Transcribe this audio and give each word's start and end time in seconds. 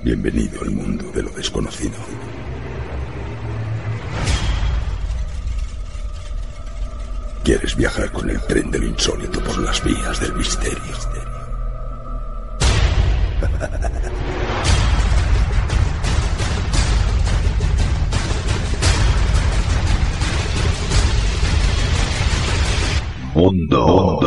Bienvenido 0.00 0.62
al 0.62 0.70
mundo 0.70 1.10
de 1.10 1.24
lo 1.24 1.30
desconocido. 1.30 1.96
¿Quieres 7.42 7.74
viajar 7.74 8.12
con 8.12 8.30
el 8.30 8.40
tren 8.42 8.70
de 8.70 8.78
lo 8.78 8.86
insólito 8.86 9.40
por 9.40 9.58
las 9.58 9.82
vías 9.82 10.20
del 10.20 10.34
misterio? 10.34 10.78
Mundo 23.34 24.20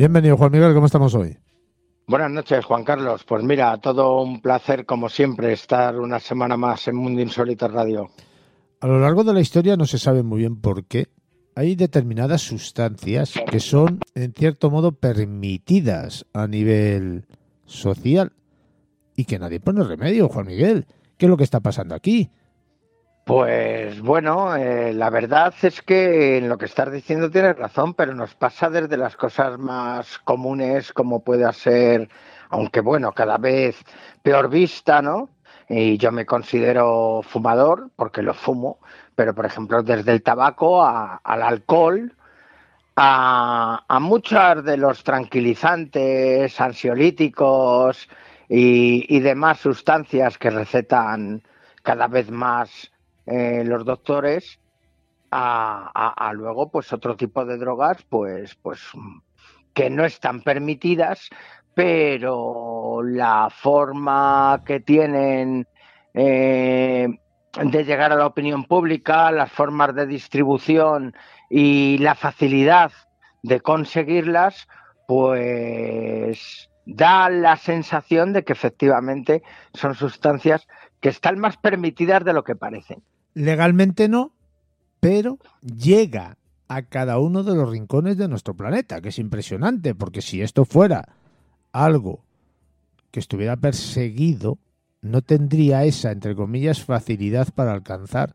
Bienvenido, 0.00 0.38
Juan 0.38 0.50
Miguel, 0.50 0.72
¿cómo 0.72 0.86
estamos 0.86 1.14
hoy? 1.14 1.36
Buenas 2.06 2.30
noches, 2.30 2.64
Juan 2.64 2.84
Carlos. 2.84 3.22
Pues 3.24 3.44
mira, 3.44 3.76
todo 3.76 4.22
un 4.22 4.40
placer, 4.40 4.86
como 4.86 5.10
siempre, 5.10 5.52
estar 5.52 6.00
una 6.00 6.18
semana 6.18 6.56
más 6.56 6.88
en 6.88 6.96
Mundo 6.96 7.20
Insólito 7.20 7.68
Radio. 7.68 8.08
A 8.80 8.86
lo 8.86 8.98
largo 8.98 9.24
de 9.24 9.34
la 9.34 9.42
historia 9.42 9.76
no 9.76 9.84
se 9.84 9.98
sabe 9.98 10.22
muy 10.22 10.38
bien 10.38 10.58
por 10.58 10.86
qué. 10.86 11.08
Hay 11.54 11.74
determinadas 11.74 12.40
sustancias 12.40 13.34
que 13.50 13.60
son, 13.60 14.00
en 14.14 14.32
cierto 14.32 14.70
modo, 14.70 14.92
permitidas 14.92 16.24
a 16.32 16.46
nivel 16.46 17.26
social 17.66 18.32
y 19.14 19.26
que 19.26 19.38
nadie 19.38 19.60
pone 19.60 19.84
remedio, 19.84 20.30
Juan 20.30 20.46
Miguel. 20.46 20.86
¿Qué 21.18 21.26
es 21.26 21.30
lo 21.30 21.36
que 21.36 21.44
está 21.44 21.60
pasando 21.60 21.94
aquí? 21.94 22.30
Pues 23.30 24.00
bueno, 24.02 24.56
eh, 24.56 24.92
la 24.92 25.08
verdad 25.08 25.54
es 25.62 25.82
que 25.82 26.38
en 26.38 26.48
lo 26.48 26.58
que 26.58 26.64
estás 26.64 26.90
diciendo 26.90 27.30
tienes 27.30 27.56
razón, 27.56 27.94
pero 27.94 28.12
nos 28.12 28.34
pasa 28.34 28.68
desde 28.68 28.96
las 28.96 29.14
cosas 29.16 29.56
más 29.56 30.18
comunes 30.18 30.92
como 30.92 31.22
pueda 31.22 31.52
ser, 31.52 32.08
aunque 32.48 32.80
bueno, 32.80 33.12
cada 33.12 33.38
vez 33.38 33.76
peor 34.24 34.50
vista, 34.50 35.00
¿no? 35.00 35.28
Y 35.68 35.96
yo 35.96 36.10
me 36.10 36.26
considero 36.26 37.22
fumador 37.22 37.90
porque 37.94 38.20
lo 38.20 38.34
fumo, 38.34 38.80
pero 39.14 39.32
por 39.32 39.46
ejemplo 39.46 39.84
desde 39.84 40.10
el 40.10 40.24
tabaco 40.24 40.84
al 40.84 41.42
alcohol, 41.42 42.12
a, 42.96 43.84
a 43.86 44.00
muchos 44.00 44.64
de 44.64 44.76
los 44.76 45.04
tranquilizantes, 45.04 46.60
ansiolíticos 46.60 48.08
y 48.48 49.20
demás 49.20 49.60
sustancias 49.60 50.36
que 50.36 50.50
recetan 50.50 51.44
cada 51.84 52.08
vez 52.08 52.28
más 52.32 52.89
eh, 53.30 53.62
los 53.64 53.84
doctores 53.84 54.58
a, 55.30 56.32
luego 56.34 56.68
pues 56.72 56.92
otro 56.92 57.16
tipo 57.16 57.44
de 57.44 57.58
drogas 57.58 58.02
pues 58.08 58.56
pues 58.56 58.80
que 59.72 59.88
no 59.88 60.04
están 60.04 60.42
permitidas 60.42 61.30
pero 61.72 63.00
la 63.04 63.48
forma 63.50 64.60
que 64.66 64.80
tienen 64.80 65.68
eh, 66.12 67.06
de 67.62 67.84
llegar 67.84 68.12
a 68.12 68.16
la 68.16 68.26
opinión 68.26 68.64
pública 68.64 69.30
las 69.30 69.52
formas 69.52 69.94
de 69.94 70.06
distribución 70.06 71.14
y 71.48 71.98
la 71.98 72.16
facilidad 72.16 72.90
de 73.44 73.60
conseguirlas 73.60 74.66
pues 75.06 76.68
da 76.84 77.30
la 77.30 77.56
sensación 77.56 78.32
de 78.32 78.42
que 78.42 78.52
efectivamente 78.52 79.44
son 79.72 79.94
sustancias 79.94 80.66
que 81.00 81.10
están 81.10 81.38
más 81.38 81.56
permitidas 81.56 82.24
de 82.24 82.32
lo 82.32 82.42
que 82.42 82.56
parecen. 82.56 83.04
Legalmente 83.40 84.08
no, 84.08 84.32
pero 85.00 85.38
llega 85.62 86.36
a 86.68 86.82
cada 86.82 87.18
uno 87.18 87.42
de 87.42 87.54
los 87.54 87.70
rincones 87.70 88.18
de 88.18 88.28
nuestro 88.28 88.54
planeta, 88.54 89.00
que 89.00 89.08
es 89.08 89.18
impresionante, 89.18 89.94
porque 89.94 90.20
si 90.20 90.42
esto 90.42 90.64
fuera 90.64 91.08
algo 91.72 92.22
que 93.10 93.18
estuviera 93.18 93.56
perseguido, 93.56 94.58
no 95.00 95.22
tendría 95.22 95.84
esa, 95.84 96.12
entre 96.12 96.36
comillas, 96.36 96.82
facilidad 96.84 97.48
para 97.54 97.72
alcanzar 97.72 98.34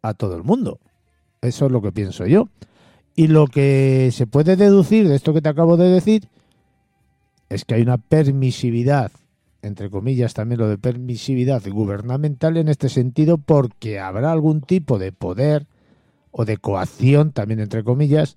a 0.00 0.14
todo 0.14 0.36
el 0.36 0.42
mundo. 0.42 0.80
Eso 1.42 1.66
es 1.66 1.72
lo 1.72 1.82
que 1.82 1.92
pienso 1.92 2.26
yo. 2.26 2.48
Y 3.14 3.28
lo 3.28 3.46
que 3.46 4.08
se 4.10 4.26
puede 4.26 4.56
deducir 4.56 5.06
de 5.06 5.16
esto 5.16 5.34
que 5.34 5.42
te 5.42 5.50
acabo 5.50 5.76
de 5.76 5.90
decir 5.90 6.28
es 7.50 7.66
que 7.66 7.74
hay 7.74 7.82
una 7.82 7.98
permisividad 7.98 9.12
entre 9.64 9.90
comillas, 9.90 10.34
también 10.34 10.60
lo 10.60 10.68
de 10.68 10.78
permisividad 10.78 11.62
gubernamental 11.66 12.56
en 12.56 12.68
este 12.68 12.88
sentido, 12.88 13.38
porque 13.38 13.98
habrá 13.98 14.30
algún 14.30 14.60
tipo 14.60 14.98
de 14.98 15.12
poder 15.12 15.66
o 16.30 16.44
de 16.44 16.58
coacción, 16.58 17.32
también 17.32 17.60
entre 17.60 17.84
comillas, 17.84 18.36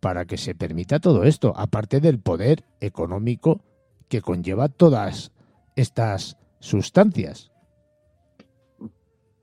para 0.00 0.26
que 0.26 0.36
se 0.36 0.54
permita 0.54 1.00
todo 1.00 1.24
esto, 1.24 1.54
aparte 1.56 2.00
del 2.00 2.20
poder 2.20 2.64
económico 2.80 3.62
que 4.08 4.20
conlleva 4.20 4.68
todas 4.68 5.32
estas 5.76 6.36
sustancias. 6.60 7.50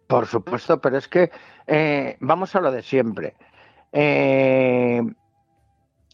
Por 0.08 0.28
supuesto, 0.28 0.80
pero 0.80 0.98
es 0.98 1.08
que 1.08 1.32
eh, 1.68 2.18
vamos 2.20 2.56
a 2.56 2.62
lo 2.62 2.72
de 2.72 2.84
siempre. 2.84 3.36
Eh, 3.92 5.02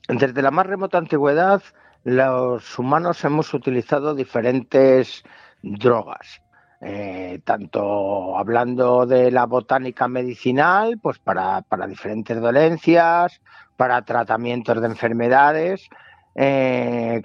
desde 0.08 0.42
la 0.42 0.52
más 0.52 0.68
remota 0.68 0.98
antigüedad, 0.98 1.62
los 2.08 2.80
humanos 2.80 3.22
hemos 3.26 3.54
utilizado 3.54 4.16
diferentes 4.16 5.26
drogas. 5.62 6.42
Eh, 6.80 7.42
tanto 7.44 8.38
hablando 8.38 9.06
de 9.06 9.30
la 9.30 9.46
botánica 9.46 10.08
medicinal, 10.08 11.00
pues 11.02 11.20
para, 11.20 11.66
diferentes 11.86 12.40
dolencias, 12.40 13.42
para 13.76 14.04
tratamientos 14.04 14.80
de 14.80 14.88
enfermedades, 14.88 15.90
eh, 16.34 17.24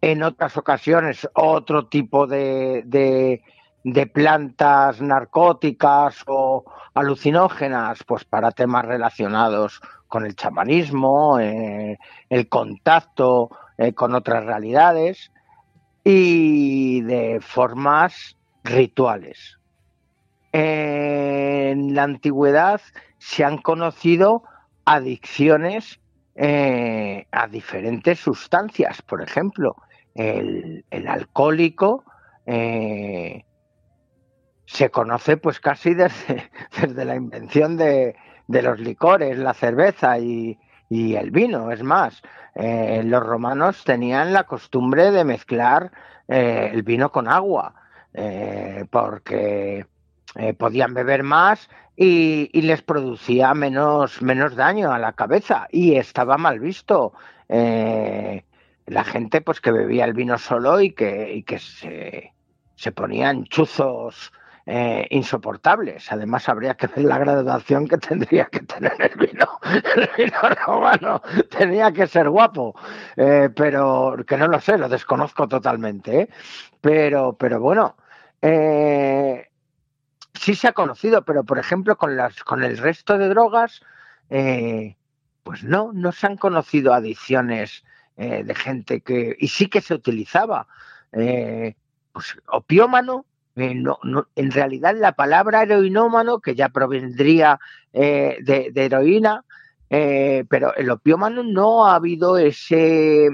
en 0.00 0.22
otras 0.22 0.56
ocasiones 0.56 1.28
otro 1.34 1.88
tipo 1.88 2.26
de, 2.26 3.42
plantas 4.10 5.02
narcóticas 5.02 6.24
o 6.28 6.64
alucinógenas, 6.94 8.02
pues 8.06 8.24
para 8.24 8.52
temas 8.52 8.86
relacionados 8.86 9.82
con 10.08 10.24
el 10.24 10.34
chamanismo, 10.34 11.38
eh, 11.38 11.98
el 12.30 12.48
contacto 12.48 13.50
eh, 13.78 13.92
con 13.92 14.14
otras 14.14 14.44
realidades 14.44 15.32
y 16.04 17.00
de 17.02 17.40
formas 17.40 18.36
rituales. 18.62 19.58
En 20.52 21.94
la 21.94 22.04
antigüedad 22.04 22.80
se 23.18 23.44
han 23.44 23.58
conocido 23.58 24.44
adicciones 24.84 25.98
eh, 26.36 27.26
a 27.32 27.48
diferentes 27.48 28.20
sustancias, 28.20 29.02
por 29.02 29.22
ejemplo, 29.22 29.76
el, 30.14 30.84
alcohólico 31.08 32.04
eh, 32.46 33.44
se 34.66 34.90
conoce 34.90 35.36
pues 35.36 35.58
casi 35.58 35.94
desde, 35.94 36.50
desde 36.80 37.04
la 37.04 37.16
invención 37.16 37.76
de, 37.76 38.14
de, 38.46 38.62
los 38.62 38.78
licores, 38.78 39.38
la 39.38 39.54
cerveza 39.54 40.18
y, 40.18 40.58
y 40.88 41.14
el 41.16 41.30
vino. 41.30 41.70
Es 41.70 41.82
más, 41.82 42.22
eh, 42.54 43.02
los 43.04 43.22
romanos 43.22 43.84
tenían 43.84 44.32
la 44.32 44.44
costumbre 44.44 45.10
de 45.10 45.24
mezclar 45.24 45.90
eh, 46.28 46.70
el 46.72 46.82
vino 46.82 47.10
con 47.10 47.28
agua, 47.28 47.74
eh, 48.12 48.84
porque 48.90 49.86
podían 50.58 50.94
beber 50.94 51.22
más 51.22 51.70
y, 51.94 52.60
les 52.60 52.82
producía 52.82 53.54
menos, 53.54 54.20
menos 54.20 54.56
daño 54.56 54.92
a 54.92 54.98
la 54.98 55.12
cabeza 55.12 55.68
y 55.70 55.94
estaba 55.94 56.36
mal 56.36 56.58
visto. 56.58 57.12
la 57.48 59.04
gente 59.04 59.40
pues 59.42 59.60
que 59.60 59.70
bebía 59.70 60.04
el 60.04 60.12
vino 60.12 60.36
solo 60.38 60.80
y 60.80 60.90
que, 60.90 61.34
y 61.34 61.44
que 61.44 61.60
se, 61.60 62.32
se 62.74 62.92
ponían 62.92 63.44
chuzos 63.44 64.32
eh, 64.66 65.06
insoportables. 65.10 66.10
Además, 66.10 66.48
habría 66.48 66.74
que 66.74 66.86
ver 66.86 67.04
la 67.04 67.18
graduación 67.18 67.86
que 67.86 67.98
tendría 67.98 68.46
que 68.46 68.60
tener 68.60 68.94
el 68.98 69.14
vino, 69.14 69.60
el 69.96 70.08
vino 70.16 70.40
romano. 70.66 71.20
Tenía 71.50 71.92
que 71.92 72.06
ser 72.06 72.30
guapo, 72.30 72.74
eh, 73.16 73.50
pero 73.54 74.16
que 74.26 74.38
no 74.38 74.48
lo 74.48 74.58
sé, 74.60 74.78
lo 74.78 74.88
desconozco 74.88 75.46
totalmente. 75.48 76.20
¿eh? 76.20 76.28
Pero, 76.80 77.34
pero 77.34 77.60
bueno, 77.60 77.96
sí 80.32 80.54
se 80.54 80.68
ha 80.68 80.72
conocido, 80.72 81.26
pero 81.26 81.44
por 81.44 81.58
ejemplo, 81.58 81.98
con, 81.98 82.16
las, 82.16 82.42
con 82.42 82.64
el 82.64 82.78
resto 82.78 83.18
de 83.18 83.28
drogas, 83.28 83.82
pues 84.28 85.62
no, 85.62 85.92
no 85.92 86.10
se 86.12 86.26
han 86.26 86.38
conocido 86.38 86.94
adicciones 86.94 87.84
de 88.16 88.54
gente 88.54 89.02
que. 89.02 89.36
Y 89.38 89.48
sí 89.48 89.66
que 89.66 89.82
se 89.82 89.92
utilizaba. 89.92 90.68
pues 91.10 92.36
opiómano, 92.46 93.26
eh, 93.56 93.74
no, 93.74 93.98
en 94.34 94.50
realidad 94.50 94.96
la 94.96 95.12
palabra 95.12 95.62
heroinómano, 95.62 96.40
que 96.40 96.54
ya 96.54 96.68
provendría 96.68 97.58
eh, 97.92 98.38
de, 98.42 98.72
heroína, 98.74 99.44
eh, 99.90 100.44
pero 100.48 100.74
el 100.74 100.90
opiómano 100.90 101.42
no 101.42 101.86
ha 101.86 101.94
habido 101.94 102.38
ese, 102.38 103.28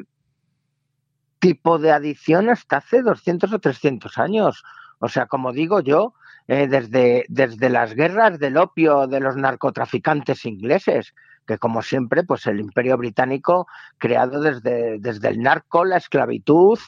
tipo 1.40 1.78
de 1.78 1.90
adicción 1.90 2.48
hasta 2.48 2.76
hace 2.76 3.02
200 3.02 3.52
o 3.52 3.58
300 3.58 4.18
años. 4.18 4.62
O 5.00 5.08
sea, 5.08 5.26
como 5.26 5.52
digo 5.52 5.80
yo, 5.80 6.14
eh, 6.46 6.68
desde, 6.68 7.24
desde 7.28 7.70
las 7.70 7.94
guerras 7.94 8.38
del 8.38 8.58
opio 8.58 9.08
de 9.08 9.20
los 9.20 9.36
narcotraficantes 9.36 10.44
ingleses, 10.44 11.14
que 11.46 11.58
como 11.58 11.82
siempre, 11.82 12.22
pues 12.22 12.46
el 12.46 12.60
imperio 12.60 12.96
británico 12.96 13.66
creado 13.98 14.40
desde, 14.40 14.98
desde 15.00 15.28
el 15.28 15.40
narco, 15.40 15.84
la 15.84 15.96
esclavitud 15.96 16.78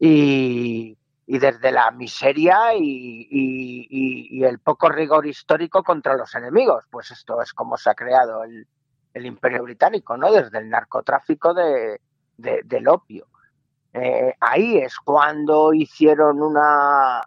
y, 0.00 0.96
y 1.30 1.38
desde 1.38 1.70
la 1.70 1.90
miseria 1.90 2.72
y, 2.74 4.42
el 4.42 4.58
poco 4.60 4.88
rigor 4.88 5.26
histórico 5.26 5.82
contra 5.82 6.16
los 6.16 6.34
enemigos. 6.34 6.84
Pues 6.90 7.10
esto 7.10 7.42
es 7.42 7.52
como 7.52 7.76
se 7.76 7.90
ha 7.90 7.94
creado 7.94 8.44
el, 8.44 8.66
imperio 9.26 9.62
británico, 9.64 10.16
¿no? 10.16 10.32
Desde 10.32 10.56
el 10.56 10.70
narcotráfico 10.70 11.52
de, 11.52 12.00
del 12.38 12.88
opio. 12.88 13.26
Eh, 13.92 14.34
ahí 14.40 14.78
es 14.78 14.96
cuando 14.96 15.74
hicieron 15.74 16.40
una 16.40 17.20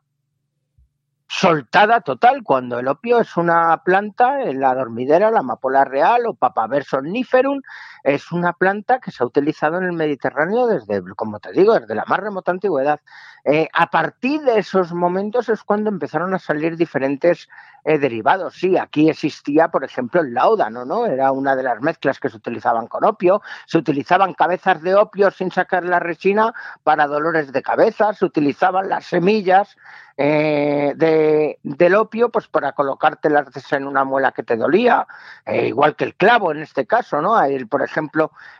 soltada 1.27 2.01
total, 2.01 2.41
cuando 2.43 2.79
el 2.79 2.87
opio 2.87 3.19
es 3.19 3.37
una 3.37 3.83
planta, 3.83 4.41
en 4.41 4.59
la 4.59 4.73
dormidera, 4.73 5.29
la 5.29 5.39
amapola 5.39 5.85
real 5.85 6.25
o 6.25 6.33
papaver 6.33 6.85
somniferum, 6.85 7.61
es 8.03 8.31
una 8.31 8.53
planta 8.53 8.99
que 8.99 9.11
se 9.11 9.23
ha 9.23 9.25
utilizado 9.25 9.77
en 9.77 9.85
el 9.85 9.93
Mediterráneo 9.93 10.67
desde, 10.67 11.01
como 11.15 11.39
te 11.39 11.51
digo, 11.51 11.79
desde 11.79 11.95
la 11.95 12.05
más 12.05 12.19
remota 12.19 12.51
antigüedad. 12.51 12.99
Eh, 13.43 13.67
a 13.73 13.89
partir 13.89 14.41
de 14.41 14.59
esos 14.59 14.93
momentos 14.93 15.49
es 15.49 15.63
cuando 15.63 15.89
empezaron 15.89 16.33
a 16.35 16.39
salir 16.39 16.77
diferentes 16.77 17.49
eh, 17.83 17.97
derivados. 17.97 18.53
Sí, 18.53 18.77
aquí 18.77 19.09
existía, 19.09 19.69
por 19.69 19.83
ejemplo, 19.83 20.21
el 20.21 20.33
láudano, 20.33 20.85
¿no? 20.85 21.07
Era 21.07 21.31
una 21.31 21.55
de 21.55 21.63
las 21.63 21.81
mezclas 21.81 22.19
que 22.19 22.29
se 22.29 22.37
utilizaban 22.37 22.85
con 22.85 23.03
opio. 23.03 23.41
Se 23.65 23.79
utilizaban 23.79 24.35
cabezas 24.35 24.83
de 24.83 24.93
opio 24.93 25.31
sin 25.31 25.51
sacar 25.51 25.83
la 25.83 25.99
resina 25.99 26.53
para 26.83 27.07
dolores 27.07 27.51
de 27.51 27.63
cabeza. 27.63 28.13
Se 28.13 28.25
utilizaban 28.25 28.89
las 28.89 29.05
semillas 29.05 29.75
eh, 30.17 30.93
de, 30.95 31.57
del 31.63 31.95
opio, 31.95 32.29
pues 32.29 32.47
para 32.47 32.73
colocártelas 32.73 33.47
en 33.71 33.87
una 33.87 34.03
muela 34.03 34.31
que 34.33 34.43
te 34.43 34.55
dolía, 34.55 35.07
igual 35.47 35.95
que 35.95 36.03
el 36.03 36.13
clavo 36.13 36.51
en 36.51 36.61
este 36.61 36.85
caso, 36.85 37.21
¿no? 37.21 37.35
por 37.67 37.81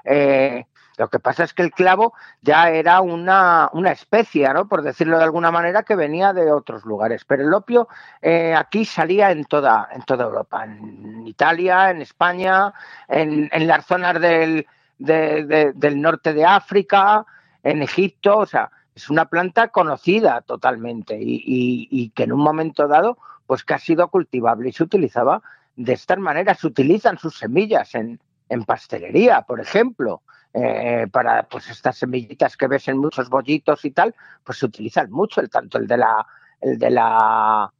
eh, 0.04 0.66
lo 0.98 1.10
que 1.10 1.20
pasa 1.20 1.44
es 1.44 1.54
que 1.54 1.64
el 1.64 1.72
clavo 1.72 2.14
ya 2.42 2.70
era 2.70 3.02
una, 3.02 3.70
una 3.74 3.92
especie, 3.92 4.48
¿no? 4.54 4.68
por 4.68 4.82
decirlo 4.84 5.18
de 5.18 5.24
alguna 5.24 5.52
manera, 5.52 5.84
que 5.84 5.96
venía 5.96 6.34
de 6.34 6.52
otros 6.52 6.86
lugares. 6.86 7.26
Pero 7.26 7.44
el 7.44 7.54
opio 7.54 7.88
eh, 8.22 8.54
aquí 8.54 8.86
salía 8.86 9.32
en 9.32 9.46
toda, 9.46 9.90
en 9.92 10.04
toda 10.04 10.26
Europa, 10.26 10.64
en 10.64 11.26
Italia, 11.26 11.90
en 11.90 12.02
España, 12.02 12.74
en, 13.08 13.50
las 13.68 13.86
zonas 13.86 14.20
del, 14.20 14.68
del 14.98 16.02
norte 16.02 16.34
de 16.34 16.46
África, 16.46 17.26
en 17.64 17.82
Egipto, 17.82 18.38
o 18.38 18.46
sea, 18.46 18.70
es 18.96 19.10
una 19.10 19.26
planta 19.26 19.70
conocida 19.70 20.42
totalmente 20.42 21.18
y, 21.20 21.88
y, 21.90 22.10
que 22.10 22.24
en 22.24 22.34
un 22.34 22.42
momento 22.42 22.88
dado, 22.88 23.18
pues 23.48 23.64
que 23.64 23.74
ha 23.74 23.80
sido 23.80 24.08
cultivable 24.10 24.70
y 24.70 24.74
se 24.74 24.84
utilizaba 24.84 25.42
de 25.76 25.94
esta 25.94 26.16
manera. 26.18 26.54
Se 26.56 26.68
utilizan 26.68 27.18
sus 27.18 27.38
semillas 27.38 27.96
en, 27.96 28.20
en 28.52 28.66
pastelería, 28.66 29.44
por 29.44 29.62
ejemplo, 29.62 30.24
eh, 30.54 31.08
para 31.10 31.44
pues 31.44 31.70
estas 31.70 31.98
semillitas 31.98 32.58
que 32.58 32.68
ves 32.68 32.90
en 32.90 32.98
muchos 32.98 33.30
bollitos 33.30 33.86
y 33.86 33.92
tal, 33.92 34.14
pues 34.44 34.58
se 34.58 34.66
utilizan 34.66 35.10
mucho, 35.10 35.40
el, 35.40 35.50
tanto 35.50 35.78
el 35.78 35.88
de 35.88 35.96
la, 35.96 36.28
el 36.60 36.78
de 36.78 36.90
la 36.90 37.72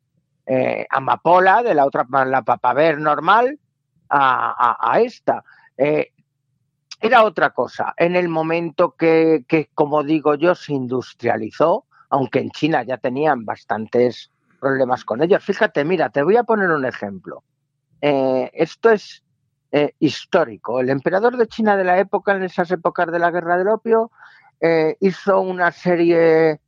eh, 0.46 0.88
amapola, 0.90 1.62
de 1.62 1.74
la 1.74 1.86
otra, 1.86 2.08
la 2.26 2.42
papaver 2.44 3.00
normal, 3.00 3.60
a, 4.10 5.00
esta. 5.02 5.44
Eh, 5.78 6.12
era 7.02 7.24
otra 7.24 7.50
cosa. 7.50 7.94
En 7.98 8.16
el 8.16 8.30
momento 8.30 8.92
que, 8.92 9.44
que, 9.48 9.70
como 9.74 10.04
digo 10.04 10.36
yo, 10.36 10.56
se 10.56 10.74
industrializó, 10.74 11.86
aunque 12.10 12.40
en 12.40 12.52
China 12.52 12.84
ya 12.84 12.98
tenían 12.98 13.44
bastantes 13.44 14.32
problemas 14.60 15.04
con 15.04 15.22
ellos. 15.22 15.44
Fíjate, 15.44 15.84
mira, 15.84 16.10
te 16.10 16.24
voy 16.24 16.38
a 16.38 16.44
poner 16.44 16.70
un 16.70 16.86
ejemplo. 16.86 17.44
esto 18.02 18.92
es 18.92 19.24
eh, 19.72 19.94
histórico. 20.00 20.80
El 20.80 20.90
emperador 20.90 21.38
de 21.38 21.48
China 21.48 21.78
de 21.78 21.84
la 21.84 22.00
época, 22.00 22.36
en 22.36 22.44
esas 22.44 22.70
épocas 22.72 23.12
de 23.12 23.20
la 23.20 23.32
guerra 23.32 23.58
del 23.58 23.70
opio, 23.70 24.12
eh, 24.60 24.98
hizo 25.00 25.42
una 25.42 25.72
serie 25.72 26.60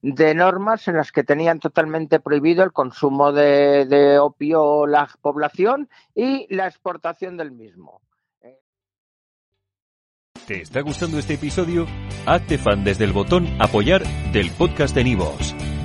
de 0.00 0.34
normas 0.34 0.88
en 0.88 0.96
las 0.96 1.12
que 1.12 1.22
tenían 1.22 1.60
totalmente 1.60 2.18
prohibido 2.18 2.64
el 2.64 2.72
consumo 2.72 3.32
de, 3.32 3.86
de 3.86 4.18
opio 4.18 4.86
la 4.86 5.08
población 5.20 5.88
y 6.14 6.52
la 6.54 6.66
exportación 6.66 7.36
del 7.36 7.52
mismo. 7.52 8.00
¿Te 10.46 10.60
está 10.60 10.80
gustando 10.80 11.18
este 11.18 11.34
episodio? 11.34 11.86
Hazte 12.26 12.58
fan 12.58 12.82
desde 12.82 13.04
el 13.04 13.12
botón 13.12 13.46
apoyar 13.60 14.02
del 14.32 14.50
podcast 14.50 14.94
de 14.94 15.04
Nivos. 15.04 15.54